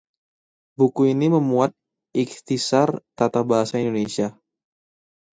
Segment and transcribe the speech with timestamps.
[0.77, 1.71] buku ini memuat
[2.21, 4.27] ikhtisar tata bahasa Indonesia